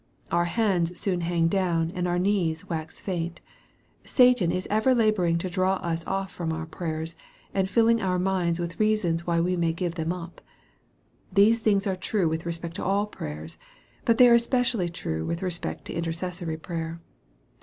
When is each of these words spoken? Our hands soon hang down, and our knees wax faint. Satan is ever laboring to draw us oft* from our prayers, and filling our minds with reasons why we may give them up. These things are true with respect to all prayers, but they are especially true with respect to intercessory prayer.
Our 0.31 0.45
hands 0.45 0.99
soon 0.99 1.21
hang 1.21 1.47
down, 1.47 1.91
and 1.91 2.07
our 2.07 2.17
knees 2.17 2.67
wax 2.67 2.99
faint. 2.99 3.39
Satan 4.03 4.51
is 4.51 4.67
ever 4.71 4.95
laboring 4.95 5.37
to 5.37 5.47
draw 5.47 5.75
us 5.75 6.03
oft* 6.07 6.31
from 6.33 6.51
our 6.51 6.65
prayers, 6.65 7.15
and 7.53 7.69
filling 7.69 8.01
our 8.01 8.17
minds 8.17 8.59
with 8.59 8.79
reasons 8.79 9.27
why 9.27 9.39
we 9.39 9.55
may 9.55 9.73
give 9.73 9.93
them 9.93 10.11
up. 10.11 10.41
These 11.31 11.59
things 11.59 11.85
are 11.85 11.95
true 11.95 12.27
with 12.27 12.47
respect 12.47 12.77
to 12.77 12.83
all 12.83 13.05
prayers, 13.05 13.59
but 14.03 14.17
they 14.17 14.27
are 14.27 14.33
especially 14.33 14.89
true 14.89 15.23
with 15.23 15.43
respect 15.43 15.85
to 15.85 15.93
intercessory 15.93 16.57
prayer. 16.57 16.99